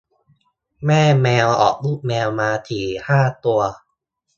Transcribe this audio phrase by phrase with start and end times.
[0.85, 3.61] แม่แมวออกลูกแมวมาสี่ห้าตัว